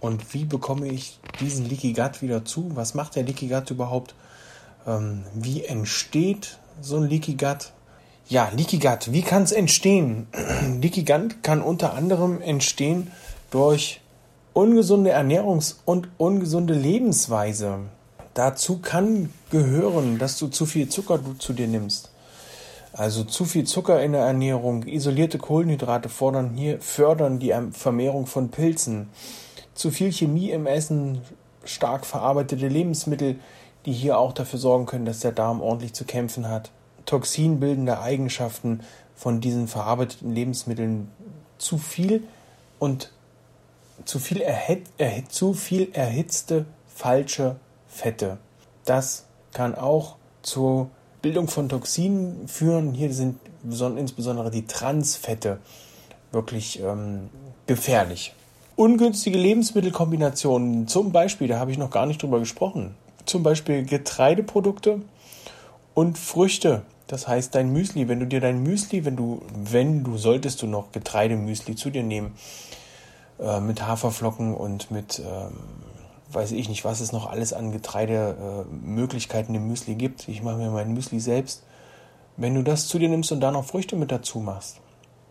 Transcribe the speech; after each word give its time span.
und 0.00 0.34
wie 0.34 0.44
bekomme 0.44 0.86
ich 0.88 1.18
diesen 1.40 1.68
Leaky 1.68 1.92
Gut 1.92 2.22
wieder 2.22 2.44
zu? 2.44 2.70
Was 2.74 2.94
macht 2.94 3.16
der 3.16 3.24
Leaky 3.24 3.48
Gut 3.48 3.70
überhaupt? 3.70 4.14
Ähm, 4.86 5.24
wie 5.34 5.64
entsteht 5.64 6.58
so 6.80 6.96
ein 6.96 7.08
Leaky 7.08 7.34
Gut? 7.34 7.72
Ja, 8.28 8.50
Leaky 8.54 8.78
Gut, 8.78 9.12
wie 9.12 9.22
kann 9.22 9.42
es 9.42 9.52
entstehen? 9.52 10.28
Leaky 10.80 11.04
Gut 11.04 11.42
kann 11.42 11.62
unter 11.62 11.94
anderem 11.94 12.40
entstehen 12.40 13.10
durch 13.50 14.00
ungesunde 14.52 15.16
Ernährungs- 15.16 15.76
und 15.84 16.08
ungesunde 16.16 16.74
Lebensweise. 16.74 17.78
Dazu 18.34 18.78
kann 18.78 19.32
gehören, 19.50 20.18
dass 20.18 20.38
du 20.38 20.48
zu 20.48 20.66
viel 20.66 20.88
Zucker 20.88 21.20
zu 21.38 21.52
dir 21.52 21.66
nimmst. 21.66 22.10
Also 22.92 23.24
zu 23.24 23.44
viel 23.44 23.64
Zucker 23.64 24.02
in 24.02 24.12
der 24.12 24.22
Ernährung, 24.22 24.84
isolierte 24.84 25.38
Kohlenhydrate 25.38 26.08
fordern 26.08 26.54
hier, 26.54 26.80
fördern 26.80 27.38
die 27.38 27.54
Vermehrung 27.72 28.26
von 28.26 28.50
Pilzen. 28.50 29.08
Zu 29.78 29.92
viel 29.92 30.10
Chemie 30.10 30.50
im 30.50 30.66
Essen, 30.66 31.20
stark 31.62 32.04
verarbeitete 32.04 32.66
Lebensmittel, 32.66 33.38
die 33.86 33.92
hier 33.92 34.18
auch 34.18 34.32
dafür 34.32 34.58
sorgen 34.58 34.86
können, 34.86 35.04
dass 35.04 35.20
der 35.20 35.30
Darm 35.30 35.60
ordentlich 35.60 35.94
zu 35.94 36.04
kämpfen 36.04 36.48
hat. 36.48 36.72
Toxinbildende 37.06 38.00
Eigenschaften 38.00 38.80
von 39.14 39.40
diesen 39.40 39.68
verarbeiteten 39.68 40.34
Lebensmitteln 40.34 41.12
zu 41.58 41.78
viel 41.78 42.24
und 42.80 43.12
zu 44.04 44.18
viel, 44.18 44.44
zu 45.28 45.54
viel 45.54 45.92
erhitzte 45.92 46.64
falsche 46.92 47.54
Fette. 47.86 48.38
Das 48.84 49.26
kann 49.52 49.76
auch 49.76 50.16
zur 50.42 50.90
Bildung 51.22 51.46
von 51.46 51.68
Toxinen 51.68 52.48
führen. 52.48 52.94
Hier 52.94 53.14
sind 53.14 53.38
insbesondere 53.62 54.50
die 54.50 54.66
Transfette 54.66 55.60
wirklich 56.32 56.80
ähm, 56.82 57.30
gefährlich. 57.68 58.34
Ungünstige 58.78 59.36
Lebensmittelkombinationen, 59.36 60.86
zum 60.86 61.10
Beispiel, 61.10 61.48
da 61.48 61.58
habe 61.58 61.72
ich 61.72 61.78
noch 61.78 61.90
gar 61.90 62.06
nicht 62.06 62.22
drüber 62.22 62.38
gesprochen, 62.38 62.94
zum 63.24 63.42
Beispiel 63.42 63.82
Getreideprodukte 63.82 65.02
und 65.94 66.16
Früchte. 66.16 66.82
Das 67.08 67.26
heißt, 67.26 67.56
dein 67.56 67.72
Müsli, 67.72 68.06
wenn 68.06 68.20
du 68.20 68.26
dir 68.28 68.38
dein 68.38 68.62
Müsli, 68.62 69.04
wenn 69.04 69.16
du, 69.16 69.42
wenn 69.52 70.04
du 70.04 70.16
solltest 70.16 70.62
du 70.62 70.68
noch 70.68 70.92
Getreidemüsli 70.92 71.74
zu 71.74 71.90
dir 71.90 72.04
nehmen, 72.04 72.36
äh, 73.40 73.58
mit 73.58 73.84
Haferflocken 73.84 74.54
und 74.54 74.92
mit, 74.92 75.18
ähm, 75.18 75.54
weiß 76.30 76.52
ich 76.52 76.68
nicht, 76.68 76.84
was 76.84 77.00
es 77.00 77.10
noch 77.10 77.28
alles 77.28 77.52
an 77.52 77.72
Getreidemöglichkeiten 77.72 79.56
im 79.56 79.66
Müsli 79.66 79.96
gibt. 79.96 80.28
Ich 80.28 80.40
mache 80.44 80.56
mir 80.56 80.70
mein 80.70 80.94
Müsli 80.94 81.18
selbst. 81.18 81.64
Wenn 82.36 82.54
du 82.54 82.62
das 82.62 82.86
zu 82.86 83.00
dir 83.00 83.08
nimmst 83.08 83.32
und 83.32 83.40
da 83.40 83.50
noch 83.50 83.64
Früchte 83.64 83.96
mit 83.96 84.12
dazu 84.12 84.38
machst, 84.38 84.80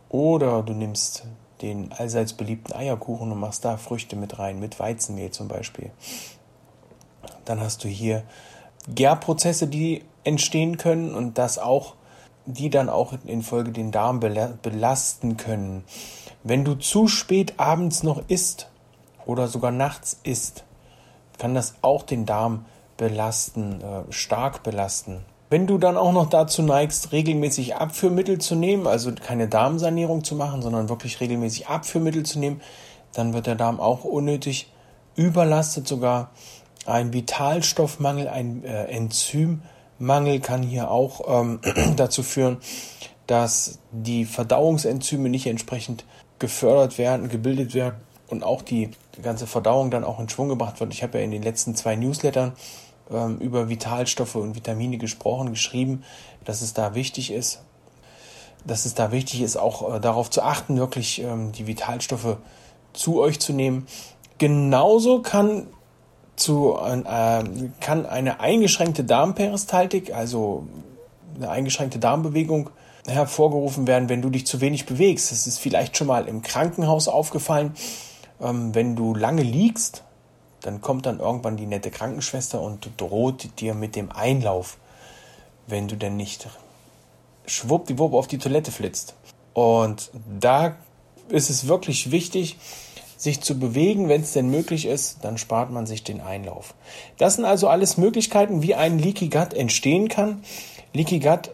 oder 0.09 0.63
du 0.63 0.73
nimmst 0.73 1.23
den 1.61 1.91
allseits 1.91 2.33
beliebten 2.33 2.73
Eierkuchen 2.73 3.31
und 3.31 3.39
machst 3.39 3.65
da 3.65 3.77
Früchte 3.77 4.15
mit 4.15 4.39
rein, 4.39 4.59
mit 4.59 4.79
Weizenmehl 4.79 5.31
zum 5.31 5.47
Beispiel, 5.47 5.91
dann 7.45 7.59
hast 7.59 7.83
du 7.83 7.87
hier 7.87 8.23
Gärprozesse, 8.87 9.67
die 9.67 10.03
entstehen 10.23 10.77
können 10.77 11.13
und 11.13 11.37
das 11.37 11.57
auch, 11.57 11.95
die 12.45 12.69
dann 12.69 12.89
auch 12.89 13.13
in 13.25 13.41
Folge 13.41 13.71
den 13.71 13.91
Darm 13.91 14.19
belasten 14.19 15.37
können. 15.37 15.83
Wenn 16.43 16.63
du 16.63 16.75
zu 16.75 17.07
spät 17.07 17.55
abends 17.57 18.03
noch 18.03 18.23
isst 18.29 18.69
oder 19.25 19.47
sogar 19.47 19.71
nachts 19.71 20.19
isst, 20.23 20.63
kann 21.37 21.53
das 21.53 21.75
auch 21.81 22.03
den 22.03 22.25
Darm 22.25 22.65
belasten, 22.95 23.81
äh, 23.81 24.11
stark 24.11 24.63
belasten. 24.63 25.25
Wenn 25.49 25.65
du 25.65 25.77
dann 25.77 25.95
auch 25.95 26.11
noch 26.11 26.29
dazu 26.29 26.61
neigst, 26.61 27.13
regelmäßig 27.13 27.75
Abführmittel 27.75 28.37
zu 28.39 28.55
nehmen, 28.55 28.85
also 28.85 29.13
keine 29.13 29.47
Darmsanierung 29.47 30.23
zu 30.23 30.35
machen, 30.35 30.61
sondern 30.61 30.89
wirklich 30.89 31.21
regelmäßig 31.21 31.67
Abführmittel 31.67 32.23
zu 32.23 32.39
nehmen, 32.39 32.61
dann 33.13 33.33
wird 33.33 33.47
der 33.47 33.55
Darm 33.55 33.79
auch 33.79 34.03
unnötig 34.03 34.71
überlastet. 35.15 35.87
Sogar 35.87 36.31
ein 36.85 37.13
Vitalstoffmangel, 37.13 38.27
ein 38.27 38.65
äh, 38.65 38.85
Enzymmangel 38.85 40.41
kann 40.41 40.63
hier 40.63 40.91
auch 40.91 41.21
ähm, 41.27 41.61
dazu 41.95 42.23
führen, 42.23 42.57
dass 43.25 43.79
die 43.91 44.25
Verdauungsenzyme 44.25 45.29
nicht 45.29 45.47
entsprechend 45.47 46.03
gefördert 46.39 46.97
werden, 46.97 47.29
gebildet 47.29 47.73
werden 47.73 47.95
und 48.27 48.43
auch 48.43 48.61
die 48.61 48.91
ganze 49.21 49.47
Verdauung 49.47 49.91
dann 49.91 50.03
auch 50.03 50.19
in 50.19 50.29
Schwung 50.29 50.49
gebracht 50.49 50.79
wird. 50.79 50.93
Ich 50.93 51.03
habe 51.03 51.17
ja 51.17 51.23
in 51.23 51.31
den 51.31 51.43
letzten 51.43 51.75
zwei 51.75 51.95
Newslettern 51.95 52.53
ähm, 53.11 53.37
über 53.39 53.69
Vitalstoffe 53.69 54.35
und 54.35 54.55
Vitamine 54.55 54.97
gesprochen, 54.97 55.49
geschrieben, 55.49 56.03
dass 56.45 56.61
es 56.61 56.73
da 56.73 56.95
wichtig 56.95 57.31
ist, 57.31 57.61
dass 58.65 58.85
es 58.85 58.93
da 58.93 59.11
wichtig 59.11 59.41
ist, 59.41 59.57
auch 59.57 59.95
äh, 59.95 59.99
darauf 59.99 60.29
zu 60.29 60.41
achten, 60.41 60.77
wirklich 60.77 61.21
ähm, 61.21 61.51
die 61.51 61.67
Vitalstoffe 61.67 62.37
zu 62.93 63.19
euch 63.19 63.39
zu 63.39 63.53
nehmen. 63.53 63.87
Genauso 64.37 65.21
kann 65.21 65.67
zu, 66.35 66.77
äh, 66.77 67.43
kann 67.79 68.05
eine 68.05 68.39
eingeschränkte 68.39 69.03
Darmperistaltik, 69.03 70.13
also 70.13 70.67
eine 71.35 71.49
eingeschränkte 71.49 71.99
Darmbewegung, 71.99 72.69
hervorgerufen 73.07 73.87
werden, 73.87 74.09
wenn 74.09 74.21
du 74.21 74.29
dich 74.29 74.45
zu 74.45 74.59
wenig 74.59 74.85
bewegst. 74.85 75.31
Das 75.31 75.47
ist 75.47 75.59
vielleicht 75.59 75.97
schon 75.97 76.07
mal 76.07 76.27
im 76.27 76.41
Krankenhaus 76.41 77.07
aufgefallen. 77.07 77.73
Ähm, 78.41 78.75
wenn 78.75 78.95
du 78.95 79.15
lange 79.15 79.43
liegst, 79.43 80.03
dann 80.67 80.81
kommt 80.81 81.05
dann 81.05 81.21
irgendwann 81.21 81.55
die 81.55 81.65
nette 81.65 81.91
Krankenschwester 81.91 82.61
und 82.61 82.89
droht 82.97 83.61
dir 83.61 83.73
mit 83.73 83.95
dem 83.95 84.11
Einlauf, 84.11 84.77
wenn 85.65 85.87
du 85.87 85.95
denn 85.95 86.17
nicht 86.17 86.47
schwuppdiwupp 87.45 88.13
auf 88.13 88.27
die 88.27 88.37
Toilette 88.37 88.73
flitzt. 88.73 89.15
Und 89.53 90.11
da 90.39 90.75
ist 91.29 91.49
es 91.49 91.69
wirklich 91.69 92.11
wichtig, 92.11 92.57
sich 93.15 93.39
zu 93.39 93.57
bewegen, 93.57 94.09
wenn 94.09 94.21
es 94.21 94.33
denn 94.33 94.49
möglich 94.49 94.85
ist, 94.85 95.19
dann 95.23 95.37
spart 95.37 95.71
man 95.71 95.87
sich 95.87 96.03
den 96.03 96.19
Einlauf. 96.19 96.75
Das 97.17 97.35
sind 97.35 97.45
also 97.45 97.69
alles 97.69 97.95
Möglichkeiten, 97.95 98.61
wie 98.61 98.75
ein 98.75 98.99
Leaky 98.99 99.29
Gut 99.29 99.53
entstehen 99.53 100.09
kann. 100.09 100.43
Leaky 100.93 101.19
Gut 101.19 101.51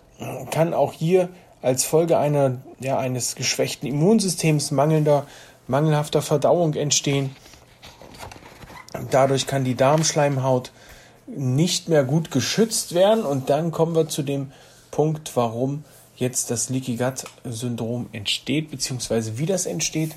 kann 0.50 0.74
auch 0.74 0.92
hier 0.92 1.30
als 1.62 1.86
Folge 1.86 2.18
einer, 2.18 2.62
ja, 2.80 2.98
eines 2.98 3.36
geschwächten 3.36 3.88
Immunsystems, 3.88 4.72
mangelnder, 4.72 5.28
mangelhafter 5.68 6.24
Verdauung 6.24 6.74
entstehen. 6.74 7.36
Dadurch 9.10 9.48
kann 9.48 9.64
die 9.64 9.76
Darmschleimhaut 9.76 10.72
nicht 11.28 11.90
mehr 11.90 12.04
gut 12.04 12.32
geschützt 12.32 12.94
werden 12.94 13.24
und 13.24 13.50
dann 13.50 13.72
kommen 13.72 13.96
wir 13.96 14.08
zu 14.08 14.24
dem 14.24 14.52
Punkt, 14.92 15.36
warum 15.36 15.84
jetzt 16.16 16.52
das 16.52 16.70
Leaky 16.70 16.98
Gut 16.98 17.26
Syndrom 17.44 18.08
entsteht, 18.12 18.70
beziehungsweise 18.72 19.38
wie 19.38 19.46
das 19.46 19.66
entsteht. 19.66 20.16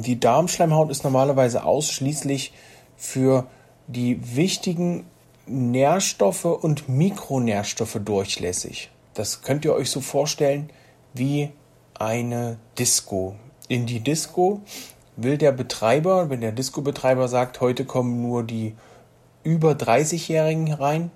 Die 0.00 0.20
Darmschleimhaut 0.20 0.90
ist 0.90 1.04
normalerweise 1.04 1.64
ausschließlich 1.64 2.52
für 2.96 3.46
die 3.86 4.36
wichtigen 4.36 5.06
Nährstoffe 5.46 6.44
und 6.44 6.88
Mikronährstoffe 6.88 7.98
durchlässig. 8.04 8.90
Das 9.14 9.42
könnt 9.42 9.64
ihr 9.64 9.74
euch 9.74 9.90
so 9.90 10.00
vorstellen 10.00 10.70
wie 11.12 11.50
eine 11.94 12.58
Disco. 12.78 13.34
In 13.68 13.86
die 13.86 14.00
Disco 14.00 14.60
will 15.16 15.38
der 15.38 15.52
Betreiber, 15.52 16.30
wenn 16.30 16.40
der 16.40 16.52
Disco-Betreiber 16.52 17.28
sagt, 17.28 17.60
heute 17.60 17.84
kommen 17.84 18.22
nur 18.22 18.42
die 18.42 18.74
über 19.42 19.72
30-Jährigen 19.72 20.72
rein, 20.72 21.10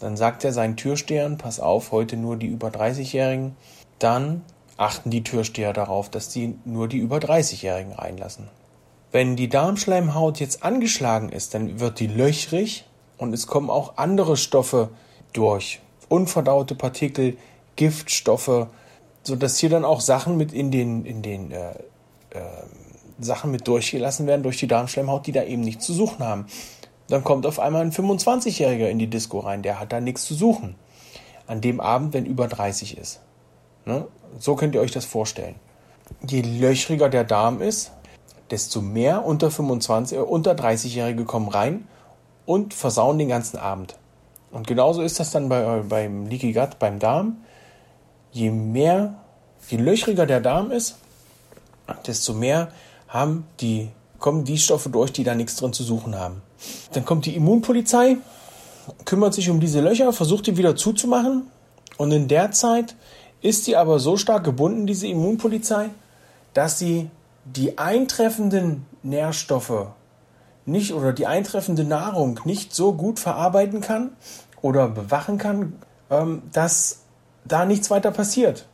dann 0.00 0.16
sagt 0.16 0.44
er 0.44 0.52
seinen 0.52 0.76
Türstehern, 0.76 1.38
pass 1.38 1.60
auf, 1.60 1.92
heute 1.92 2.16
nur 2.16 2.36
die 2.36 2.46
über 2.46 2.68
30-Jährigen. 2.68 3.56
Dann 3.98 4.42
achten 4.76 5.10
die 5.10 5.24
Türsteher 5.24 5.72
darauf, 5.72 6.08
dass 6.08 6.32
sie 6.32 6.56
nur 6.64 6.88
die 6.88 6.98
über 6.98 7.18
30-Jährigen 7.18 7.92
reinlassen. 7.92 8.48
Wenn 9.10 9.36
die 9.36 9.48
Darmschleimhaut 9.48 10.38
jetzt 10.38 10.62
angeschlagen 10.62 11.30
ist, 11.30 11.54
dann 11.54 11.80
wird 11.80 11.98
die 11.98 12.06
löchrig 12.06 12.84
und 13.16 13.32
es 13.32 13.46
kommen 13.46 13.70
auch 13.70 13.96
andere 13.96 14.36
Stoffe 14.36 14.90
durch 15.32 15.80
unverdaute 16.08 16.74
Partikel, 16.74 17.36
Giftstoffe, 17.76 18.66
sodass 19.22 19.58
hier 19.58 19.70
dann 19.70 19.84
auch 19.84 20.00
Sachen 20.00 20.36
mit 20.36 20.52
in 20.52 20.70
den, 20.70 21.04
in 21.04 21.22
den 21.22 21.50
äh, 21.50 21.70
äh, 22.30 22.40
Sachen 23.18 23.50
mit 23.50 23.66
durchgelassen 23.66 24.26
werden 24.26 24.42
durch 24.42 24.58
die 24.58 24.66
Darmschleimhaut, 24.66 25.26
die 25.26 25.32
da 25.32 25.42
eben 25.42 25.62
nichts 25.62 25.86
zu 25.86 25.92
suchen 25.92 26.24
haben. 26.24 26.46
Dann 27.08 27.24
kommt 27.24 27.46
auf 27.46 27.58
einmal 27.58 27.82
ein 27.82 27.92
25-Jähriger 27.92 28.88
in 28.88 28.98
die 28.98 29.08
Disco 29.08 29.40
rein, 29.40 29.62
der 29.62 29.80
hat 29.80 29.92
da 29.92 30.00
nichts 30.00 30.24
zu 30.24 30.34
suchen. 30.34 30.74
An 31.46 31.60
dem 31.60 31.80
Abend, 31.80 32.12
wenn 32.12 32.26
über 32.26 32.46
30 32.46 32.98
ist. 32.98 33.20
Ne? 33.86 34.06
So 34.38 34.54
könnt 34.54 34.74
ihr 34.74 34.82
euch 34.82 34.92
das 34.92 35.06
vorstellen. 35.06 35.54
Je 36.26 36.42
löchriger 36.42 37.08
der 37.08 37.24
Darm 37.24 37.62
ist, 37.62 37.92
desto 38.50 38.80
mehr 38.80 39.24
unter 39.24 39.50
25, 39.50 40.18
äh, 40.18 40.20
unter 40.20 40.52
30-Jährige 40.52 41.24
kommen 41.24 41.48
rein 41.48 41.88
und 42.46 42.74
versauen 42.74 43.18
den 43.18 43.28
ganzen 43.28 43.58
Abend. 43.58 43.96
Und 44.50 44.66
genauso 44.66 45.02
ist 45.02 45.20
das 45.20 45.30
dann 45.30 45.48
bei, 45.48 45.82
beim 45.88 46.26
Leaky 46.26 46.52
Gut, 46.52 46.78
beim 46.78 46.98
Darm. 46.98 47.38
Je 48.32 48.50
mehr, 48.50 49.14
je 49.68 49.78
löchriger 49.78 50.26
der 50.26 50.40
Darm 50.40 50.70
ist, 50.70 50.96
desto 52.06 52.34
mehr 52.34 52.68
haben 53.08 53.46
die, 53.60 53.88
kommen 54.18 54.44
die 54.44 54.58
Stoffe 54.58 54.90
durch, 54.90 55.12
die 55.12 55.24
da 55.24 55.34
nichts 55.34 55.56
drin 55.56 55.72
zu 55.72 55.82
suchen 55.82 56.16
haben. 56.16 56.42
Dann 56.92 57.04
kommt 57.04 57.26
die 57.26 57.34
Immunpolizei, 57.34 58.18
kümmert 59.04 59.34
sich 59.34 59.50
um 59.50 59.60
diese 59.60 59.80
Löcher, 59.80 60.12
versucht 60.12 60.46
die 60.46 60.56
wieder 60.56 60.76
zuzumachen. 60.76 61.44
Und 61.96 62.12
in 62.12 62.28
der 62.28 62.52
Zeit 62.52 62.94
ist 63.40 63.64
sie 63.64 63.76
aber 63.76 63.98
so 63.98 64.16
stark 64.16 64.44
gebunden, 64.44 64.86
diese 64.86 65.06
Immunpolizei, 65.06 65.90
dass 66.54 66.78
sie 66.78 67.10
die 67.44 67.78
eintreffenden 67.78 68.86
Nährstoffe 69.02 69.88
nicht 70.66 70.92
oder 70.92 71.12
die 71.12 71.26
eintreffende 71.26 71.84
Nahrung 71.84 72.40
nicht 72.44 72.74
so 72.74 72.92
gut 72.92 73.18
verarbeiten 73.18 73.80
kann 73.80 74.10
oder 74.60 74.88
bewachen 74.88 75.38
kann, 75.38 75.74
ähm, 76.10 76.42
dass 76.52 77.00
da 77.44 77.64
nichts 77.64 77.90
weiter 77.90 78.10
passiert. 78.10 78.66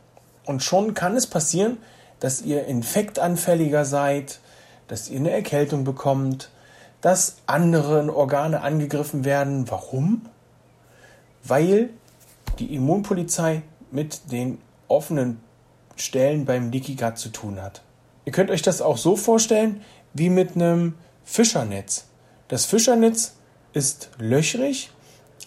Und 0.45 0.61
schon 0.61 0.93
kann 0.93 1.15
es 1.15 1.27
passieren, 1.27 1.77
dass 2.19 2.41
ihr 2.41 2.65
infektanfälliger 2.65 3.85
seid, 3.85 4.39
dass 4.87 5.09
ihr 5.09 5.19
eine 5.19 5.31
Erkältung 5.31 5.83
bekommt, 5.83 6.49
dass 7.01 7.37
andere 7.45 8.13
Organe 8.15 8.61
angegriffen 8.61 9.25
werden. 9.25 9.69
Warum? 9.69 10.27
Weil 11.43 11.89
die 12.59 12.73
Immunpolizei 12.73 13.61
mit 13.91 14.31
den 14.31 14.59
offenen 14.87 15.39
Stellen 15.95 16.45
beim 16.45 16.71
Leaky 16.71 16.95
Gut 16.95 17.17
zu 17.17 17.29
tun 17.29 17.61
hat. 17.61 17.81
Ihr 18.25 18.31
könnt 18.31 18.49
euch 18.49 18.61
das 18.61 18.81
auch 18.81 18.97
so 18.97 19.15
vorstellen 19.15 19.81
wie 20.13 20.29
mit 20.29 20.55
einem 20.55 20.95
Fischernetz. 21.23 22.05
Das 22.47 22.65
Fischernetz 22.65 23.35
ist 23.73 24.09
löchrig 24.17 24.91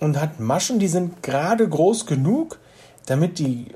und 0.00 0.20
hat 0.20 0.38
Maschen, 0.40 0.78
die 0.78 0.88
sind 0.88 1.22
gerade 1.22 1.68
groß 1.68 2.06
genug, 2.06 2.58
damit 3.06 3.38
die 3.38 3.66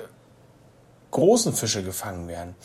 großen 1.12 1.53
Fische 1.53 1.85
gefangen 1.85 2.26
werden. 2.26 2.56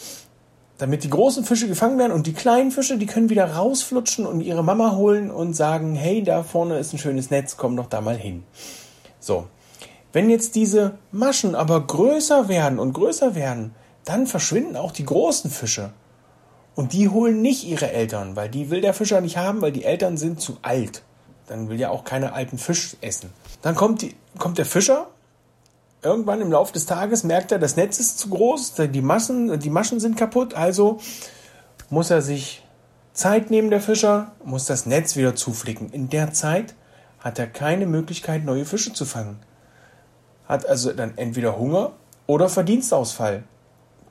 Damit 0.80 1.04
die 1.04 1.10
großen 1.10 1.44
Fische 1.44 1.68
gefangen 1.68 1.98
werden 2.00 2.12
und 2.12 2.28
die 2.28 2.34
kleinen 2.34 2.72
Fische, 2.72 2.98
die 2.98 3.06
können 3.06 3.30
wieder 3.30 3.54
rausflutschen 3.54 4.26
und 4.26 4.42
ihre 4.42 4.64
Mama 4.64 4.96
holen 4.96 5.32
und 5.32 5.54
sagen, 5.54 5.96
hey, 5.96 6.24
da 6.24 6.44
vorne 6.44 6.80
ist 6.80 6.94
ein 6.94 7.00
schönes 7.00 7.30
Netz, 7.30 7.58
komm 7.58 7.78
doch 7.78 7.88
da 7.88 8.02
mal 8.02 8.18
hin. 8.18 8.44
So. 9.20 9.48
Wenn 10.14 10.30
jetzt 10.30 10.56
diese 10.56 10.98
Maschen 11.12 11.54
aber 11.54 11.86
größer 11.86 12.48
werden 12.48 12.80
und 12.80 12.94
größer 12.94 13.36
werden, 13.36 13.76
dann 14.06 14.26
verschwinden 14.26 14.76
auch 14.76 14.92
die 14.92 15.06
großen 15.06 15.52
Fische. 15.52 15.92
Und 16.76 16.94
die 16.94 17.10
holen 17.10 17.42
nicht 17.42 17.66
ihre 17.66 17.92
Eltern, 17.92 18.36
weil 18.36 18.50
die 18.50 18.70
will 18.70 18.82
der 18.82 18.94
Fischer 18.94 19.20
nicht 19.20 19.38
haben, 19.38 19.62
weil 19.62 19.72
die 19.72 19.84
Eltern 19.84 20.16
sind 20.16 20.40
zu 20.40 20.58
alt. 20.62 21.04
Dann 21.48 21.70
will 21.70 21.80
ja 21.80 21.90
auch 21.90 22.04
keiner 22.04 22.34
alten 22.34 22.58
Fisch 22.58 22.96
essen. 23.02 23.32
Dann 23.62 23.76
kommt, 23.76 24.02
die, 24.02 24.16
kommt 24.38 24.58
der 24.58 24.66
Fischer. 24.66 25.08
Irgendwann 26.08 26.40
im 26.40 26.54
Laufe 26.54 26.72
des 26.72 26.86
Tages 26.86 27.26
merkt 27.26 27.52
er, 27.52 27.60
das 27.60 27.76
Netz 27.76 28.00
ist 28.00 28.18
zu 28.18 28.30
groß, 28.30 28.76
die 28.94 29.02
Maschen, 29.02 29.60
die 29.60 29.70
Maschen 29.70 30.00
sind 30.00 30.16
kaputt. 30.16 30.54
Also 30.54 31.02
muss 31.90 32.10
er 32.12 32.22
sich 32.22 32.64
Zeit 33.12 33.52
nehmen, 33.52 33.70
der 33.70 33.82
Fischer, 33.82 34.32
muss 34.42 34.64
das 34.64 34.86
Netz 34.86 35.18
wieder 35.18 35.36
zuflicken. 35.36 35.90
In 35.90 36.10
der 36.10 36.32
Zeit 36.32 36.76
hat 37.20 37.38
er 37.40 37.48
keine 37.48 37.88
Möglichkeit, 37.88 38.46
neue 38.46 38.64
Fische 38.64 38.94
zu 38.94 39.04
fangen. 39.04 39.40
Hat 40.48 40.66
also 40.66 40.94
dann 40.94 41.18
entweder 41.18 41.60
Hunger 41.60 41.92
oder 42.26 42.48
Verdienstausfall. 42.48 43.44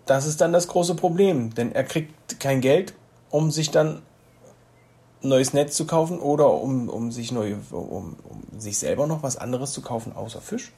Das 0.04 0.26
ist 0.26 0.43
dann 0.43 0.52
das 0.52 0.69
große 0.69 0.96
Problem, 0.96 1.54
denn 1.54 1.72
er 1.72 1.84
kriegt 1.84 2.38
kein 2.40 2.60
Geld, 2.60 2.93
um 3.31 3.50
sich 3.50 3.70
dann 3.70 4.02
neues 5.22 5.54
Netz 5.54 5.76
zu 5.76 5.87
kaufen 5.87 6.19
oder 6.19 6.52
um, 6.52 6.90
um, 6.90 7.10
sich, 7.10 7.32
neue, 7.32 7.56
um, 7.70 8.16
um 8.22 8.60
sich 8.60 8.76
selber 8.76 9.06
noch 9.06 9.22
was 9.22 9.38
anderes 9.38 9.72
zu 9.72 9.81
kaufen 9.81 10.14
außer 10.14 10.43
Fisch. 10.43 10.72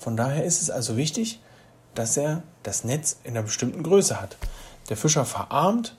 Von 0.00 0.16
daher 0.16 0.44
ist 0.44 0.62
es 0.62 0.70
also 0.70 0.96
wichtig, 0.96 1.40
dass 1.94 2.16
er 2.16 2.42
das 2.62 2.84
Netz 2.84 3.18
in 3.22 3.32
einer 3.32 3.42
bestimmten 3.42 3.82
Größe 3.82 4.18
hat. 4.18 4.38
Der 4.88 4.96
Fischer 4.96 5.26
verarmt 5.26 5.94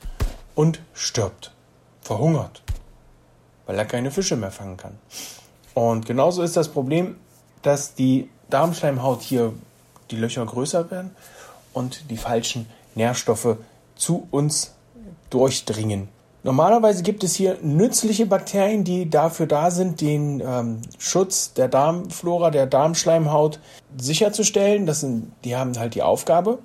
und 0.56 0.82
stirbt, 0.94 1.54
verhungert, 2.02 2.64
weil 3.68 3.78
er 3.78 3.86
keine 3.86 4.10
Fische 4.10 4.36
mehr 4.36 4.50
fangen 4.50 4.76
kann. 4.76 4.98
Und 5.76 6.08
genauso 6.08 6.42
ist 6.42 6.58
das 6.58 6.70
Problem, 6.70 7.16
dass 7.62 7.94
die 7.94 8.28
Darmschleimhaut 8.50 9.22
hier 9.22 9.54
die 10.10 10.18
Löcher 10.18 10.46
größer 10.46 10.90
werden 10.90 11.16
und 11.72 12.10
die 12.10 12.18
falschen 12.18 12.66
Nährstoffe 12.96 13.58
zu 13.96 14.28
uns 14.32 14.74
durchdringen. 15.30 16.10
Normalerweise 16.44 17.04
gibt 17.04 17.24
es 17.24 17.36
hier 17.36 17.58
nützliche 17.62 18.26
Bakterien, 18.26 18.84
die 18.84 19.10
dafür 19.10 19.46
da 19.46 19.70
sind, 19.70 20.02
den 20.02 20.42
ähm, 20.44 20.82
Schutz 20.98 21.54
der 21.54 21.68
Darmflora, 21.68 22.50
der 22.50 22.66
Darmschleimhaut 22.66 23.60
sicherzustellen. 23.98 24.88
Das 24.88 25.02
sind, 25.02 25.32
die 25.44 25.56
haben 25.56 25.78
halt 25.78 25.94
die 25.94 26.02
Aufgabe. 26.02 26.60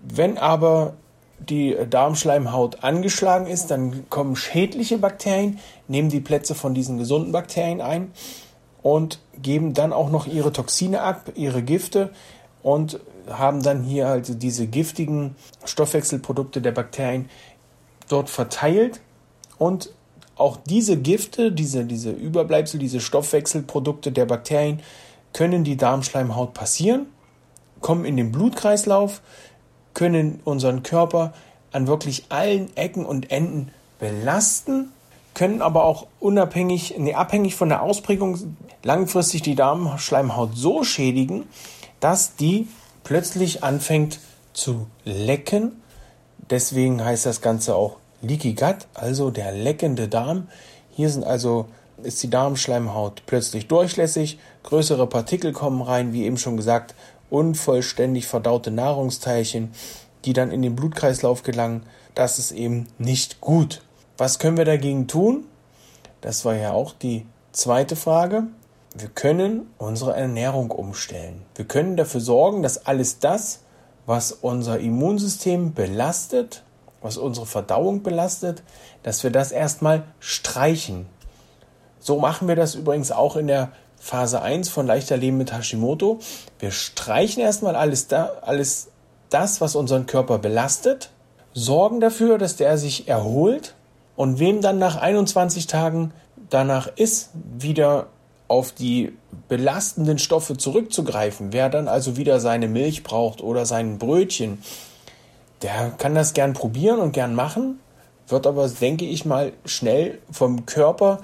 Wenn 0.00 0.38
aber 0.38 0.94
die 1.40 1.76
Darmschleimhaut 1.90 2.84
angeschlagen 2.84 3.46
ist, 3.48 3.72
dann 3.72 4.08
kommen 4.08 4.36
schädliche 4.36 4.98
Bakterien, 4.98 5.58
nehmen 5.88 6.08
die 6.08 6.20
Plätze 6.20 6.54
von 6.54 6.72
diesen 6.72 6.98
gesunden 6.98 7.32
Bakterien 7.32 7.80
ein 7.80 8.12
und 8.82 9.18
geben 9.40 9.74
dann 9.74 9.92
auch 9.92 10.10
noch 10.10 10.28
ihre 10.28 10.52
Toxine 10.52 11.02
ab, 11.02 11.32
ihre 11.34 11.62
Gifte 11.62 12.10
und 12.62 13.00
haben 13.28 13.62
dann 13.62 13.82
hier 13.82 14.08
also 14.08 14.34
diese 14.34 14.66
giftigen 14.66 15.36
Stoffwechselprodukte 15.64 16.60
der 16.60 16.72
Bakterien 16.72 17.28
dort 18.12 18.30
verteilt 18.30 19.00
und 19.58 19.90
auch 20.36 20.56
diese 20.56 20.96
Gifte, 20.96 21.52
diese, 21.52 21.84
diese 21.84 22.10
Überbleibsel, 22.10 22.78
diese 22.78 23.00
Stoffwechselprodukte 23.00 24.12
der 24.12 24.26
Bakterien 24.26 24.80
können 25.32 25.64
die 25.64 25.76
Darmschleimhaut 25.76 26.54
passieren, 26.54 27.06
kommen 27.80 28.04
in 28.04 28.16
den 28.16 28.32
Blutkreislauf, 28.32 29.22
können 29.94 30.40
unseren 30.44 30.82
Körper 30.82 31.32
an 31.70 31.86
wirklich 31.86 32.26
allen 32.28 32.74
Ecken 32.76 33.04
und 33.06 33.30
Enden 33.30 33.70
belasten, 33.98 34.92
können 35.34 35.62
aber 35.62 35.84
auch 35.84 36.06
unabhängig, 36.20 36.96
nee, 36.98 37.14
abhängig 37.14 37.54
von 37.54 37.68
der 37.68 37.82
Ausprägung 37.82 38.56
langfristig 38.82 39.42
die 39.42 39.54
Darmschleimhaut 39.54 40.50
so 40.54 40.84
schädigen, 40.84 41.44
dass 42.00 42.36
die 42.36 42.68
plötzlich 43.04 43.62
anfängt 43.62 44.18
zu 44.52 44.86
lecken. 45.04 45.80
Deswegen 46.50 47.02
heißt 47.02 47.24
das 47.24 47.40
Ganze 47.40 47.74
auch 47.74 47.96
Leaky 48.22 48.54
Gut, 48.54 48.86
also 48.94 49.30
der 49.30 49.52
leckende 49.52 50.08
Darm. 50.08 50.48
Hier 50.90 51.10
sind 51.10 51.24
also 51.24 51.66
ist 52.02 52.22
die 52.22 52.30
Darmschleimhaut 52.30 53.22
plötzlich 53.26 53.68
durchlässig, 53.68 54.38
größere 54.62 55.06
Partikel 55.06 55.52
kommen 55.52 55.82
rein, 55.82 56.12
wie 56.12 56.24
eben 56.24 56.38
schon 56.38 56.56
gesagt, 56.56 56.94
unvollständig 57.30 58.26
verdaute 58.26 58.70
Nahrungsteilchen, 58.70 59.72
die 60.24 60.32
dann 60.32 60.50
in 60.50 60.62
den 60.62 60.74
Blutkreislauf 60.74 61.42
gelangen. 61.42 61.84
Das 62.14 62.38
ist 62.38 62.52
eben 62.52 62.88
nicht 62.98 63.40
gut. 63.40 63.82
Was 64.16 64.38
können 64.38 64.56
wir 64.56 64.64
dagegen 64.64 65.06
tun? 65.06 65.44
Das 66.20 66.44
war 66.44 66.54
ja 66.54 66.72
auch 66.72 66.92
die 66.92 67.26
zweite 67.52 67.94
Frage 67.94 68.44
wir 68.94 69.08
können 69.08 69.70
unsere 69.78 70.14
Ernährung 70.14 70.70
umstellen. 70.70 71.42
Wir 71.54 71.64
können 71.64 71.96
dafür 71.96 72.20
sorgen, 72.20 72.62
dass 72.62 72.86
alles 72.86 73.18
das, 73.20 73.60
was 74.04 74.32
unser 74.32 74.78
Immunsystem 74.78 75.72
belastet, 75.72 76.62
was 77.02 77.16
unsere 77.16 77.46
Verdauung 77.46 78.02
belastet, 78.02 78.62
dass 79.02 79.22
wir 79.22 79.30
das 79.30 79.52
erstmal 79.52 80.04
streichen. 80.20 81.06
So 82.00 82.18
machen 82.18 82.48
wir 82.48 82.56
das 82.56 82.74
übrigens 82.74 83.12
auch 83.12 83.36
in 83.36 83.46
der 83.46 83.72
Phase 83.98 84.42
1 84.42 84.68
von 84.68 84.86
leichter 84.86 85.16
Leben 85.16 85.38
mit 85.38 85.52
Hashimoto. 85.52 86.18
Wir 86.58 86.72
streichen 86.72 87.42
erstmal 87.42 87.76
alles, 87.76 88.08
da, 88.08 88.32
alles 88.42 88.88
das, 89.30 89.60
was 89.60 89.76
unseren 89.76 90.06
Körper 90.06 90.38
belastet, 90.38 91.10
sorgen 91.54 92.00
dafür, 92.00 92.38
dass 92.38 92.56
der 92.56 92.78
sich 92.78 93.08
erholt 93.08 93.74
und 94.16 94.38
wem 94.38 94.60
dann 94.60 94.78
nach 94.78 94.96
21 94.96 95.66
Tagen 95.68 96.12
danach 96.50 96.88
ist, 96.96 97.30
wieder 97.34 98.08
auf 98.48 98.72
die 98.72 99.16
belastenden 99.48 100.18
Stoffe 100.18 100.56
zurückzugreifen, 100.56 101.52
wer 101.52 101.70
dann 101.70 101.88
also 101.88 102.16
wieder 102.16 102.40
seine 102.40 102.68
Milch 102.68 103.02
braucht 103.02 103.40
oder 103.40 103.64
sein 103.64 103.98
Brötchen, 103.98 104.62
der 105.62 105.90
kann 105.98 106.14
das 106.14 106.34
gern 106.34 106.52
probieren 106.52 107.00
und 107.00 107.12
gern 107.12 107.34
machen, 107.34 107.80
wird 108.28 108.46
aber, 108.46 108.68
denke 108.68 109.04
ich 109.04 109.24
mal, 109.24 109.52
schnell 109.64 110.18
vom 110.30 110.66
Körper 110.66 111.20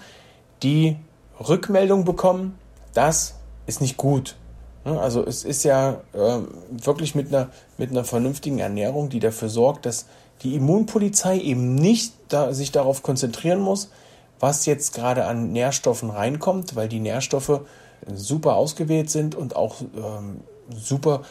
die 0.62 0.96
Rückmeldung 1.40 2.04
bekommen, 2.04 2.58
das 2.94 3.34
ist 3.66 3.80
nicht 3.80 3.96
gut. 3.96 4.36
Also 4.84 5.24
es 5.26 5.44
ist 5.44 5.64
ja 5.64 6.00
äh, 6.14 6.38
wirklich 6.70 7.14
mit 7.14 7.28
einer, 7.28 7.50
mit 7.76 7.90
einer 7.90 8.04
vernünftigen 8.04 8.58
Ernährung, 8.58 9.10
die 9.10 9.20
dafür 9.20 9.48
sorgt, 9.48 9.86
dass 9.86 10.06
die 10.42 10.54
Immunpolizei 10.54 11.38
eben 11.38 11.74
nicht 11.74 12.14
da, 12.28 12.54
sich 12.54 12.72
darauf 12.72 13.02
konzentrieren 13.02 13.60
muss, 13.60 13.90
was 14.40 14.66
jetzt 14.66 14.94
gerade 14.94 15.24
an 15.24 15.52
Nährstoffen 15.52 16.10
reinkommt, 16.10 16.76
weil 16.76 16.88
die 16.88 17.00
Nährstoffe 17.00 17.60
super 18.12 18.54
ausgewählt 18.54 19.10
sind 19.10 19.34
und 19.34 19.56
auch 19.56 19.76
ähm, 19.96 20.40
super 20.74 21.22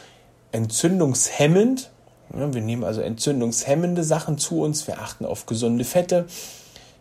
entzündungshemmend. 0.52 1.90
Wir 2.30 2.60
nehmen 2.60 2.84
also 2.84 3.00
entzündungshemmende 3.00 4.04
Sachen 4.04 4.38
zu 4.38 4.60
uns. 4.60 4.86
Wir 4.86 5.00
achten 5.00 5.24
auf 5.24 5.46
gesunde 5.46 5.84
Fette. 5.84 6.26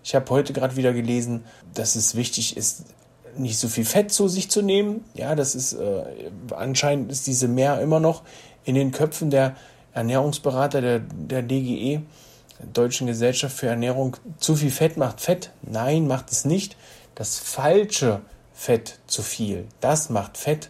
Ich 0.04 0.16
habe 0.16 0.30
heute 0.30 0.54
gerade 0.54 0.78
wieder 0.78 0.94
gelesen, 0.94 1.44
dass 1.74 1.96
es 1.96 2.16
wichtig 2.16 2.56
ist, 2.56 2.84
nicht 3.36 3.60
so 3.60 3.68
viel 3.68 3.86
Fett 3.86 4.12
zu 4.12 4.28
sich 4.28 4.50
zu 4.50 4.62
nehmen. 4.62 5.04
Ja, 5.14 5.36
das 5.36 5.54
ist 5.54 5.74
äh, 5.74 6.04
anscheinend 6.56 7.12
ist 7.12 7.28
diese 7.28 7.48
mehr 7.48 7.82
immer 7.82 8.00
noch 8.00 8.24
in 8.64 8.76
den 8.76 8.92
Köpfen 8.92 9.30
der 9.30 9.56
Ernährungsberater 9.94 10.82
der, 10.82 11.00
der 11.00 11.42
DGE, 11.42 12.02
der 12.60 12.68
Deutschen 12.74 13.08
Gesellschaft 13.08 13.56
für 13.58 13.68
Ernährung. 13.68 14.18
Zu 14.38 14.56
viel 14.56 14.72
Fett 14.72 14.98
macht 14.98 15.22
Fett. 15.22 15.52
Nein, 15.62 16.08
macht 16.08 16.32
es 16.32 16.46
nicht. 16.46 16.78
Das 17.16 17.40
falsche 17.40 18.22
Fett 18.54 19.00
zu 19.08 19.22
viel, 19.22 19.66
das 19.82 20.10
macht 20.10 20.38
Fett. 20.38 20.70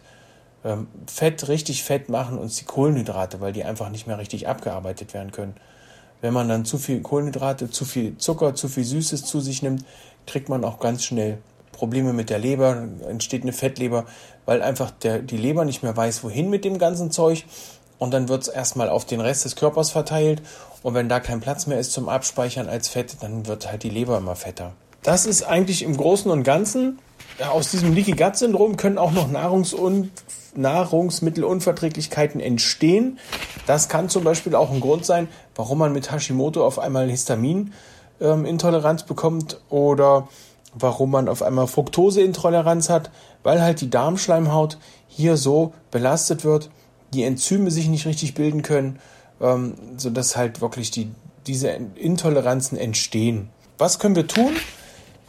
Ähm, 0.68 0.86
Fett 1.06 1.48
richtig 1.48 1.82
fett 1.82 2.10
machen 2.10 2.38
uns 2.38 2.56
die 2.56 2.66
Kohlenhydrate, 2.66 3.40
weil 3.40 3.54
die 3.54 3.64
einfach 3.64 3.88
nicht 3.88 4.06
mehr 4.06 4.18
richtig 4.18 4.48
abgearbeitet 4.48 5.14
werden 5.14 5.32
können. 5.32 5.54
Wenn 6.20 6.34
man 6.34 6.48
dann 6.48 6.66
zu 6.66 6.76
viel 6.76 7.00
Kohlenhydrate, 7.00 7.70
zu 7.70 7.86
viel 7.86 8.18
Zucker, 8.18 8.54
zu 8.54 8.68
viel 8.68 8.84
Süßes 8.84 9.24
zu 9.24 9.40
sich 9.40 9.62
nimmt, 9.62 9.84
kriegt 10.26 10.50
man 10.50 10.64
auch 10.64 10.78
ganz 10.78 11.04
schnell 11.04 11.38
Probleme 11.72 12.12
mit 12.12 12.28
der 12.28 12.38
Leber, 12.38 12.86
entsteht 13.08 13.44
eine 13.44 13.52
Fettleber, 13.52 14.04
weil 14.44 14.60
einfach 14.62 14.90
der, 14.90 15.20
die 15.20 15.36
Leber 15.38 15.64
nicht 15.64 15.82
mehr 15.82 15.96
weiß, 15.96 16.22
wohin 16.22 16.50
mit 16.50 16.64
dem 16.64 16.78
ganzen 16.78 17.10
Zeug. 17.10 17.44
Und 17.98 18.12
dann 18.12 18.28
wird 18.28 18.42
es 18.42 18.48
erstmal 18.48 18.90
auf 18.90 19.06
den 19.06 19.20
Rest 19.20 19.44
des 19.44 19.56
Körpers 19.56 19.90
verteilt. 19.90 20.42
Und 20.82 20.94
wenn 20.94 21.08
da 21.08 21.18
kein 21.18 21.40
Platz 21.40 21.66
mehr 21.66 21.78
ist 21.78 21.92
zum 21.92 22.08
Abspeichern 22.08 22.68
als 22.68 22.88
Fett, 22.88 23.16
dann 23.20 23.46
wird 23.46 23.70
halt 23.70 23.84
die 23.84 23.90
Leber 23.90 24.18
immer 24.18 24.36
fetter. 24.36 24.72
Das 25.02 25.24
ist 25.24 25.44
eigentlich 25.44 25.82
im 25.82 25.96
Großen 25.96 26.30
und 26.30 26.42
Ganzen. 26.42 26.98
Aus 27.50 27.70
diesem 27.70 27.94
Leaky 27.94 28.12
Gut 28.12 28.36
Syndrom 28.36 28.76
können 28.76 28.98
auch 28.98 29.12
noch 29.12 29.30
Nahrungs- 29.30 29.74
und 29.74 30.10
Nahrungsmittelunverträglichkeiten 30.54 32.40
entstehen. 32.40 33.18
Das 33.66 33.88
kann 33.88 34.08
zum 34.08 34.24
Beispiel 34.24 34.54
auch 34.54 34.70
ein 34.70 34.80
Grund 34.80 35.04
sein, 35.04 35.28
warum 35.54 35.78
man 35.78 35.92
mit 35.92 36.10
Hashimoto 36.10 36.66
auf 36.66 36.78
einmal 36.78 37.08
Histaminintoleranz 37.08 39.02
ähm, 39.02 39.08
bekommt 39.08 39.60
oder 39.68 40.28
warum 40.74 41.10
man 41.10 41.28
auf 41.28 41.42
einmal 41.42 41.66
Fructoseintoleranz 41.66 42.88
hat, 42.90 43.10
weil 43.42 43.62
halt 43.62 43.80
die 43.80 43.90
Darmschleimhaut 43.90 44.78
hier 45.06 45.36
so 45.36 45.72
belastet 45.90 46.44
wird, 46.44 46.70
die 47.12 47.24
Enzyme 47.24 47.70
sich 47.70 47.88
nicht 47.88 48.06
richtig 48.06 48.34
bilden 48.34 48.62
können, 48.62 48.98
ähm, 49.40 49.74
sodass 49.96 50.36
halt 50.36 50.60
wirklich 50.60 50.90
die, 50.90 51.10
diese 51.46 51.68
Intoleranzen 51.68 52.76
entstehen. 52.76 53.50
Was 53.78 53.98
können 53.98 54.16
wir 54.16 54.26
tun? 54.26 54.52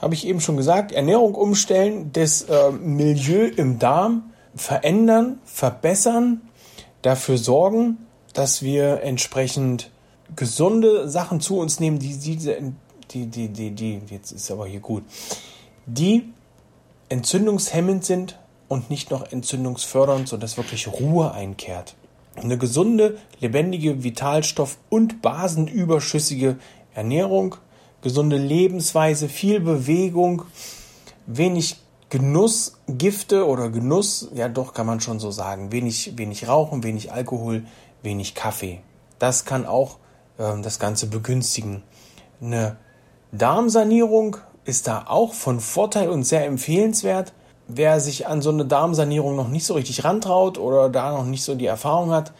Habe 0.01 0.13
ich 0.13 0.25
eben 0.25 0.41
schon 0.41 0.57
gesagt, 0.57 0.91
Ernährung 0.91 1.35
umstellen, 1.35 2.11
das 2.13 2.43
äh, 2.43 2.71
Milieu 2.71 3.47
im 3.47 3.79
Darm 3.79 4.31
verändern, 4.55 5.39
verbessern, 5.45 6.41
dafür 7.01 7.37
sorgen, 7.37 7.97
dass 8.33 8.61
wir 8.61 9.01
entsprechend 9.01 9.91
gesunde 10.35 11.09
Sachen 11.09 11.41
zu 11.41 11.57
uns 11.57 11.79
nehmen, 11.79 11.99
die 11.99 12.17
diese 12.17 12.57
die, 13.11 13.25
die, 13.25 13.49
die, 13.49 13.71
die, 13.71 14.01
jetzt 14.09 14.31
ist 14.31 14.51
aber 14.51 14.67
hier 14.67 14.79
gut, 14.79 15.03
die 15.85 16.31
entzündungshemmend 17.09 18.05
sind 18.05 18.37
und 18.67 18.89
nicht 18.89 19.09
noch 19.09 19.31
entzündungsfördernd, 19.31 20.27
sodass 20.27 20.57
wirklich 20.57 20.87
Ruhe 20.87 21.31
einkehrt. 21.31 21.95
Eine 22.35 22.57
gesunde, 22.57 23.17
lebendige, 23.39 24.03
vitalstoff- 24.03 24.77
und 24.89 25.21
basenüberschüssige 25.21 26.57
Ernährung, 26.93 27.55
gesunde 28.01 28.37
Lebensweise, 28.37 29.29
viel 29.29 29.59
Bewegung, 29.59 30.43
wenig 31.25 31.77
Genuss, 32.09 32.77
Gifte 32.87 33.45
oder 33.45 33.69
Genuss, 33.69 34.29
ja 34.33 34.49
doch 34.49 34.73
kann 34.73 34.87
man 34.87 34.99
schon 34.99 35.19
so 35.19 35.29
sagen, 35.29 35.71
wenig, 35.71 36.17
wenig 36.17 36.47
Rauchen, 36.47 36.83
wenig 36.83 37.11
Alkohol, 37.11 37.65
wenig 38.01 38.33
Kaffee. 38.33 38.81
Das 39.19 39.45
kann 39.45 39.65
auch 39.65 39.97
äh, 40.37 40.59
das 40.61 40.79
Ganze 40.79 41.07
begünstigen. 41.07 41.83
Eine 42.41 42.77
Darmsanierung 43.31 44.37
ist 44.65 44.87
da 44.87 45.05
auch 45.07 45.33
von 45.33 45.59
Vorteil 45.59 46.09
und 46.09 46.23
sehr 46.23 46.45
empfehlenswert. 46.45 47.33
Wer 47.67 47.99
sich 47.99 48.25
an 48.25 48.41
so 48.41 48.49
eine 48.49 48.65
Darmsanierung 48.65 49.35
noch 49.35 49.49
nicht 49.49 49.65
so 49.65 49.75
richtig 49.75 50.03
rantraut 50.03 50.57
oder 50.57 50.89
da 50.89 51.11
noch 51.11 51.25
nicht 51.25 51.43
so 51.43 51.53
die 51.53 51.67
Erfahrung 51.67 52.11
hat, 52.11 52.33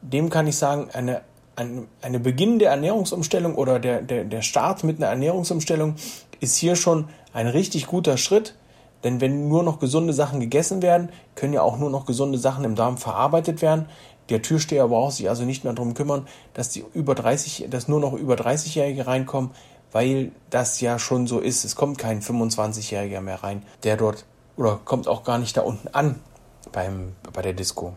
dem 0.00 0.30
kann 0.30 0.46
ich 0.46 0.56
sagen, 0.56 0.88
eine, 0.94 1.20
eine, 1.60 1.84
eine 2.02 2.20
beginnende 2.20 2.66
Ernährungsumstellung 2.66 3.54
oder 3.54 3.78
der, 3.78 4.02
der, 4.02 4.24
der 4.24 4.42
Start 4.42 4.82
mit 4.84 4.98
einer 4.98 5.08
Ernährungsumstellung 5.08 5.94
ist 6.40 6.56
hier 6.56 6.76
schon 6.76 7.08
ein 7.32 7.46
richtig 7.46 7.86
guter 7.86 8.16
Schritt. 8.16 8.56
Denn 9.04 9.20
wenn 9.20 9.48
nur 9.48 9.62
noch 9.62 9.78
gesunde 9.78 10.12
Sachen 10.12 10.40
gegessen 10.40 10.82
werden, 10.82 11.10
können 11.34 11.54
ja 11.54 11.62
auch 11.62 11.78
nur 11.78 11.90
noch 11.90 12.04
gesunde 12.04 12.38
Sachen 12.38 12.64
im 12.64 12.74
Darm 12.74 12.98
verarbeitet 12.98 13.62
werden. 13.62 13.86
Der 14.28 14.42
Türsteher 14.42 14.88
braucht 14.88 15.14
sich 15.14 15.28
also 15.28 15.44
nicht 15.44 15.64
mehr 15.64 15.72
darum 15.72 15.94
kümmern, 15.94 16.26
dass 16.54 16.68
die 16.68 16.84
über 16.92 17.14
30, 17.14 17.68
dass 17.70 17.88
nur 17.88 18.00
noch 18.00 18.12
über 18.12 18.34
30-Jährige 18.34 19.06
reinkommen, 19.06 19.50
weil 19.90 20.32
das 20.50 20.80
ja 20.80 20.98
schon 20.98 21.26
so 21.26 21.40
ist. 21.40 21.64
Es 21.64 21.76
kommt 21.76 21.98
kein 21.98 22.20
25-Jähriger 22.20 23.20
mehr 23.20 23.42
rein, 23.42 23.62
der 23.82 23.96
dort 23.96 24.24
oder 24.56 24.78
kommt 24.84 25.08
auch 25.08 25.24
gar 25.24 25.38
nicht 25.38 25.56
da 25.56 25.62
unten 25.62 25.88
an 25.88 26.20
beim, 26.72 27.14
bei 27.32 27.42
der 27.42 27.54
Disco. 27.54 27.94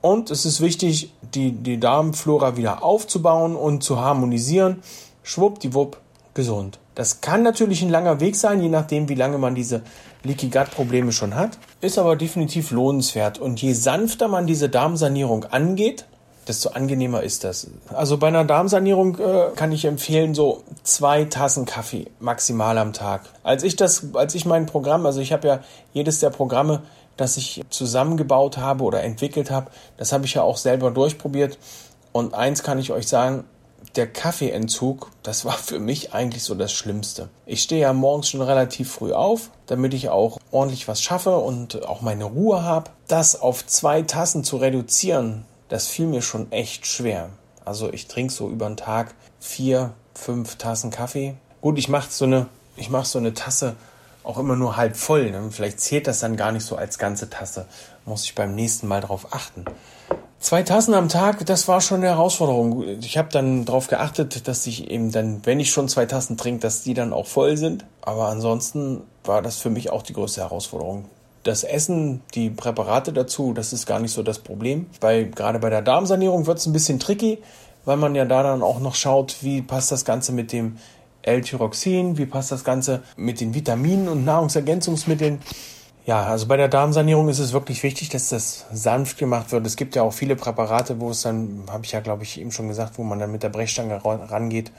Und 0.00 0.30
es 0.30 0.46
ist 0.46 0.60
wichtig, 0.60 1.12
die, 1.34 1.52
die 1.52 1.78
Darmflora 1.78 2.56
wieder 2.56 2.82
aufzubauen 2.82 3.56
und 3.56 3.82
zu 3.82 4.00
harmonisieren. 4.00 4.82
Schwuppdiwupp, 5.22 5.98
gesund. 6.34 6.78
Das 6.94 7.20
kann 7.20 7.42
natürlich 7.42 7.82
ein 7.82 7.90
langer 7.90 8.20
Weg 8.20 8.36
sein, 8.36 8.62
je 8.62 8.68
nachdem, 8.68 9.08
wie 9.08 9.14
lange 9.14 9.38
man 9.38 9.54
diese 9.54 9.82
Leaky 10.22 10.48
Gut 10.48 10.70
Probleme 10.70 11.12
schon 11.12 11.34
hat. 11.34 11.58
Ist 11.80 11.98
aber 11.98 12.16
definitiv 12.16 12.70
lohnenswert. 12.70 13.38
Und 13.38 13.60
je 13.62 13.72
sanfter 13.72 14.28
man 14.28 14.46
diese 14.46 14.68
Darmsanierung 14.68 15.44
angeht, 15.44 16.06
desto 16.46 16.70
angenehmer 16.70 17.22
ist 17.22 17.44
das. 17.44 17.68
Also 17.94 18.18
bei 18.18 18.28
einer 18.28 18.44
Darmsanierung 18.44 19.18
äh, 19.18 19.50
kann 19.54 19.72
ich 19.72 19.84
empfehlen, 19.84 20.34
so 20.34 20.64
zwei 20.82 21.24
Tassen 21.24 21.64
Kaffee 21.64 22.06
maximal 22.18 22.76
am 22.78 22.92
Tag. 22.92 23.22
Als 23.42 23.62
ich 23.62 23.76
das, 23.76 24.14
als 24.14 24.34
ich 24.34 24.46
mein 24.46 24.66
Programm, 24.66 25.06
also 25.06 25.20
ich 25.20 25.32
habe 25.32 25.46
ja 25.46 25.60
jedes 25.92 26.20
der 26.20 26.30
Programme, 26.30 26.82
das 27.16 27.36
ich 27.36 27.62
zusammengebaut 27.70 28.58
habe 28.58 28.84
oder 28.84 29.02
entwickelt 29.02 29.50
habe, 29.50 29.70
das 29.96 30.12
habe 30.12 30.26
ich 30.26 30.34
ja 30.34 30.42
auch 30.42 30.56
selber 30.56 30.90
durchprobiert. 30.90 31.58
Und 32.12 32.34
eins 32.34 32.62
kann 32.62 32.78
ich 32.78 32.92
euch 32.92 33.06
sagen, 33.06 33.44
der 33.96 34.06
Kaffeeentzug, 34.06 35.10
das 35.22 35.44
war 35.44 35.54
für 35.54 35.78
mich 35.78 36.12
eigentlich 36.12 36.42
so 36.42 36.54
das 36.54 36.72
Schlimmste. 36.72 37.28
Ich 37.46 37.62
stehe 37.62 37.82
ja 37.82 37.92
morgens 37.92 38.28
schon 38.28 38.42
relativ 38.42 38.92
früh 38.92 39.12
auf, 39.12 39.50
damit 39.66 39.94
ich 39.94 40.08
auch 40.08 40.38
ordentlich 40.50 40.86
was 40.88 41.02
schaffe 41.02 41.36
und 41.38 41.86
auch 41.86 42.00
meine 42.00 42.24
Ruhe 42.24 42.62
habe. 42.62 42.90
Das 43.08 43.40
auf 43.40 43.66
zwei 43.66 44.02
Tassen 44.02 44.44
zu 44.44 44.58
reduzieren, 44.58 45.44
das 45.68 45.88
fiel 45.88 46.06
mir 46.06 46.22
schon 46.22 46.50
echt 46.52 46.86
schwer. 46.86 47.30
Also 47.64 47.92
ich 47.92 48.06
trinke 48.06 48.32
so 48.32 48.48
über 48.48 48.66
den 48.66 48.76
Tag 48.76 49.14
vier, 49.38 49.92
fünf 50.14 50.56
Tassen 50.56 50.90
Kaffee. 50.90 51.34
Gut, 51.60 51.78
ich 51.78 51.88
mache 51.88 52.10
so 52.10 52.24
eine, 52.24 52.46
ich 52.76 52.90
mache 52.90 53.06
so 53.06 53.18
eine 53.18 53.34
Tasse 53.34 53.76
auch 54.24 54.38
immer 54.38 54.56
nur 54.56 54.76
halb 54.76 54.96
voll. 54.96 55.30
Ne? 55.30 55.48
Vielleicht 55.50 55.80
zählt 55.80 56.06
das 56.06 56.20
dann 56.20 56.36
gar 56.36 56.52
nicht 56.52 56.64
so 56.64 56.76
als 56.76 56.98
ganze 56.98 57.30
Tasse. 57.30 57.66
Muss 58.04 58.24
ich 58.24 58.34
beim 58.34 58.54
nächsten 58.54 58.88
Mal 58.88 59.00
darauf 59.00 59.32
achten. 59.32 59.64
Zwei 60.38 60.62
Tassen 60.62 60.94
am 60.94 61.08
Tag, 61.08 61.44
das 61.46 61.68
war 61.68 61.80
schon 61.82 61.98
eine 61.98 62.08
Herausforderung. 62.08 62.82
Ich 63.00 63.18
habe 63.18 63.28
dann 63.30 63.66
darauf 63.66 63.88
geachtet, 63.88 64.48
dass 64.48 64.66
ich 64.66 64.90
eben 64.90 65.12
dann, 65.12 65.44
wenn 65.44 65.60
ich 65.60 65.70
schon 65.70 65.88
zwei 65.88 66.06
Tassen 66.06 66.38
trinke, 66.38 66.60
dass 66.60 66.82
die 66.82 66.94
dann 66.94 67.12
auch 67.12 67.26
voll 67.26 67.56
sind. 67.58 67.84
Aber 68.00 68.28
ansonsten 68.28 69.02
war 69.24 69.42
das 69.42 69.58
für 69.58 69.68
mich 69.68 69.90
auch 69.90 70.02
die 70.02 70.14
größte 70.14 70.40
Herausforderung 70.40 71.04
das 71.42 71.64
Essen, 71.64 72.22
die 72.34 72.50
Präparate 72.50 73.12
dazu, 73.12 73.52
das 73.52 73.72
ist 73.72 73.86
gar 73.86 73.98
nicht 73.98 74.12
so 74.12 74.22
das 74.22 74.38
Problem. 74.38 74.86
Bei, 75.00 75.24
gerade 75.24 75.58
bei 75.58 75.70
der 75.70 75.82
Darmsanierung 75.82 76.46
wird 76.46 76.58
es 76.58 76.66
ein 76.66 76.72
bisschen 76.72 77.00
tricky, 77.00 77.38
weil 77.84 77.96
man 77.96 78.14
ja 78.14 78.24
da 78.24 78.42
dann 78.42 78.62
auch 78.62 78.80
noch 78.80 78.94
schaut, 78.94 79.36
wie 79.40 79.62
passt 79.62 79.90
das 79.90 80.04
Ganze 80.04 80.32
mit 80.32 80.52
dem 80.52 80.76
L-Tyroxin, 81.22 82.18
wie 82.18 82.26
passt 82.26 82.52
das 82.52 82.64
Ganze 82.64 83.02
mit 83.16 83.40
den 83.40 83.54
Vitaminen 83.54 84.08
und 84.08 84.24
Nahrungsergänzungsmitteln. 84.24 85.40
Ja, 86.06 86.24
also 86.24 86.46
bei 86.46 86.56
der 86.56 86.68
Darmsanierung 86.68 87.28
ist 87.28 87.38
es 87.38 87.52
wirklich 87.52 87.82
wichtig, 87.82 88.08
dass 88.08 88.30
das 88.30 88.66
sanft 88.72 89.18
gemacht 89.18 89.52
wird. 89.52 89.66
Es 89.66 89.76
gibt 89.76 89.94
ja 89.94 90.02
auch 90.02 90.12
viele 90.12 90.34
Präparate, 90.34 90.98
wo 90.98 91.10
es 91.10 91.22
dann, 91.22 91.64
habe 91.70 91.84
ich 91.84 91.92
ja 91.92 92.00
glaube 92.00 92.22
ich 92.22 92.40
eben 92.40 92.52
schon 92.52 92.68
gesagt, 92.68 92.98
wo 92.98 93.04
man 93.04 93.18
dann 93.18 93.30
mit 93.30 93.42
der 93.42 93.50
Brechstange 93.50 94.00
rangeht 94.04 94.72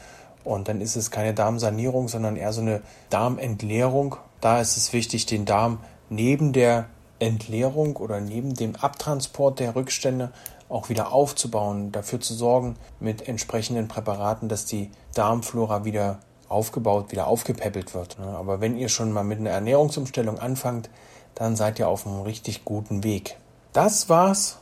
und 0.44 0.68
dann 0.68 0.82
ist 0.82 0.96
es 0.96 1.12
keine 1.12 1.34
Darmsanierung, 1.34 2.08
sondern 2.08 2.36
eher 2.36 2.54
so 2.54 2.62
eine 2.62 2.82
Darmentleerung. 3.10 4.16
Da 4.42 4.60
ist 4.60 4.78
es 4.78 4.94
wichtig, 4.94 5.28
den 5.28 5.46
Darm 5.46 5.80
neben 6.10 6.54
der 6.54 6.88
Entleerung 7.20 7.98
oder 7.98 8.20
neben 8.20 8.56
dem 8.56 8.76
Abtransport 8.76 9.60
der 9.60 9.76
Rückstände 9.76 10.32
auch 10.70 10.90
wieder 10.90 11.12
aufzubauen, 11.12 11.92
dafür 11.92 12.20
zu 12.20 12.34
sorgen 12.34 12.76
mit 13.00 13.28
entsprechenden 13.28 13.88
Präparaten, 13.88 14.50
dass 14.50 14.66
die 14.66 14.90
Darmflora 15.14 15.86
wieder 15.86 16.20
aufgebaut, 16.52 17.12
wieder 17.12 17.28
aufgepäppelt 17.28 17.94
wird. 17.94 18.20
Ne? 18.20 18.26
Aber 18.26 18.62
wenn 18.62 18.78
ihr 18.78 18.90
schon 18.90 19.12
mal 19.12 19.24
mit 19.24 19.40
einer 19.40 19.52
Ernährungsumstellung 19.52 20.40
anfangt, 20.40 20.90
dann 21.36 21.56
seid 21.56 21.80
ihr 21.80 21.88
auf 21.88 22.06
einem 22.06 22.22
richtig 22.22 22.66
guten 22.66 23.04
Weg. 23.04 23.38
Das 23.74 24.10
war's 24.10 24.58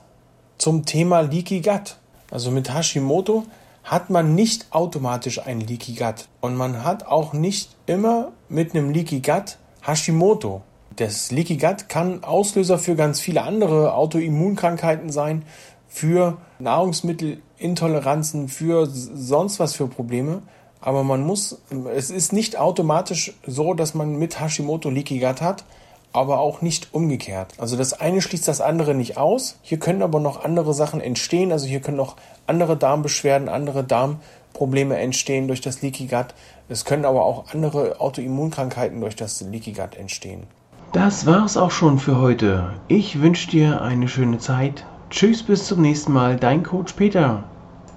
zum 0.58 0.86
Thema 0.86 1.22
Leaky 1.22 1.62
Gut. 1.62 1.98
Also 2.31 2.51
mit 2.51 2.74
Hashimoto 2.74 3.43
hat 3.84 4.10
man 4.10 4.36
nicht 4.36 4.67
automatisch 4.72 5.46
ein 5.46 5.62
Leaky 5.62 5.93
Gut 5.93 6.27
und 6.41 6.55
man 6.55 6.84
hat 6.84 7.08
auch 7.08 7.34
nicht 7.34 7.75
immer 7.88 8.31
mit 8.50 8.75
einem 8.75 8.91
Leaky 8.91 9.22
Gut 9.22 9.58
Hashimoto 9.81 10.62
das 11.00 11.31
Leaky 11.31 11.58
Gut 11.58 11.88
kann 11.88 12.24
Auslöser 12.24 12.77
für 12.77 12.96
ganz 12.96 13.22
viele 13.22 13.43
andere 13.43 13.93
Autoimmunkrankheiten 13.93 15.10
sein, 15.12 15.43
für 15.88 16.38
Nahrungsmittel 16.60 17.41
Intoleranzen, 17.58 18.48
für 18.48 18.86
sonst 18.86 19.60
was 19.60 19.75
für 19.75 19.88
Probleme. 19.88 20.41
Aber 20.82 21.04
man 21.04 21.26
muss, 21.26 21.60
es 21.94 22.10
ist 22.10 22.32
nicht 22.32 22.58
automatisch 22.58 23.34
so, 23.46 23.74
dass 23.74 23.94
man 23.94 24.18
mit 24.18 24.40
Hashimoto 24.40 24.90
Leaky 24.90 25.20
Gut 25.20 25.42
hat, 25.42 25.66
aber 26.14 26.40
auch 26.40 26.62
nicht 26.62 26.94
umgekehrt. 26.94 27.54
Also 27.58 27.76
das 27.78 27.94
eine 27.94 28.22
schließt 28.22 28.48
das 28.48 28.62
andere 28.62 28.96
nicht 28.96 29.18
aus. 29.18 29.58
Hier 29.62 29.78
können 29.78 30.02
aber 30.02 30.20
noch 30.20 30.44
andere 30.44 30.74
Sachen 30.74 31.02
entstehen. 31.02 31.52
Also 31.52 31.68
hier 31.68 31.82
können 31.82 31.98
noch 31.98 32.16
andere 32.48 32.78
Darmbeschwerden, 32.78 33.50
andere 33.50 33.84
Darmprobleme 33.84 34.98
entstehen 34.98 35.48
durch 35.48 35.62
das 35.62 35.82
Leaky 35.82 36.08
Gut. 36.08 36.34
Es 36.70 36.86
können 36.86 37.06
aber 37.06 37.24
auch 37.24 37.54
andere 37.54 38.00
Autoimmunkrankheiten 38.00 39.02
durch 39.02 39.16
das 39.16 39.42
Leaky 39.42 39.74
Gut 39.74 39.96
entstehen. 39.98 40.44
Das 40.94 41.28
war's 41.28 41.58
auch 41.58 41.72
schon 41.72 42.00
für 42.00 42.20
heute. 42.20 42.74
Ich 42.88 43.22
wünsche 43.22 43.50
dir 43.50 43.82
eine 43.82 44.08
schöne 44.08 44.40
Zeit. 44.40 44.86
Tschüss, 45.12 45.44
bis 45.44 45.66
zum 45.66 45.82
nächsten 45.82 46.14
Mal. 46.14 46.38
Dein 46.38 46.64
Coach 46.64 46.94
Peter. 46.94 47.44